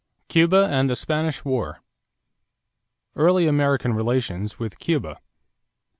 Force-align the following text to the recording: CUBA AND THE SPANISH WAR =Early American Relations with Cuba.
CUBA 0.29 0.67
AND 0.71 0.89
THE 0.89 0.95
SPANISH 0.95 1.45
WAR 1.45 1.79
=Early 3.15 3.45
American 3.45 3.93
Relations 3.93 4.57
with 4.57 4.79
Cuba. 4.79 5.19